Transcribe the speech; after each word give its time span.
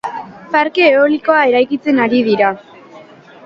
Parke 0.55 0.83
eoilikoa 0.93 1.43
eraikitzen 1.51 2.03
ari 2.07 2.25
dira. 2.33 2.51